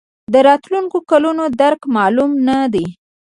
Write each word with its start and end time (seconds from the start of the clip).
د 0.33 0.35
راتلونکو 0.47 0.97
کلونو 1.11 1.43
درک 1.61 1.81
معلوم 1.95 2.31
نه 2.47 2.57
دی. 2.73 2.85